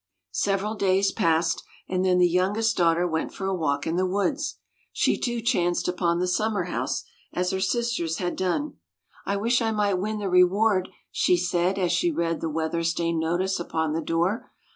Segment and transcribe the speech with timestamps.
[0.33, 4.05] Several days passed, and then the young est daughter went for a walk in the
[4.07, 4.55] woods.
[4.91, 8.77] She, too, chanced upon the summer house, as her sisters had done."
[9.27, 13.19] I wish I might win the reward," she said, as she read the weather stained
[13.19, 14.49] notice upon the door.